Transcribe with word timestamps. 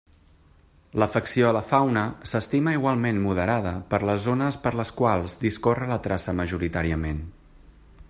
L'afecció 1.01 1.49
a 1.49 1.51
la 1.57 1.61
fauna 1.67 2.05
s'estima 2.31 2.73
igualment 2.79 3.21
moderada 3.27 3.75
per 3.93 4.01
les 4.13 4.27
zones 4.31 4.61
per 4.67 4.75
les 4.83 4.95
quals 5.03 5.39
discorre 5.49 5.95
la 5.97 6.03
traça 6.09 6.39
majoritàriament. 6.45 7.27